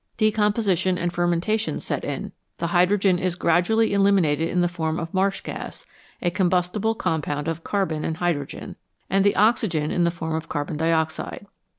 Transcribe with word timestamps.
De 0.17 0.31
composition 0.31 0.97
and 0.97 1.13
fermentation 1.13 1.79
set 1.79 2.03
in, 2.03 2.31
the 2.57 2.65
hydrogen 2.73 3.19
is 3.19 3.35
gradually 3.35 3.93
eliminated 3.93 4.49
in 4.49 4.61
the 4.61 4.67
form 4.67 4.99
of 4.99 5.13
marsh 5.13 5.41
gas 5.41 5.85
a 6.23 6.31
com 6.31 6.49
bustible 6.49 6.97
compound 6.97 7.47
of 7.47 7.63
carbon 7.63 8.03
and 8.03 8.17
hydrogen 8.17 8.75
and 9.11 9.23
the 9.23 9.35
oxygen 9.35 9.91
in 9.91 10.03
the 10.03 10.09
form 10.09 10.33
of 10.33 10.49
carbon 10.49 10.75
dioxide. 10.75 11.45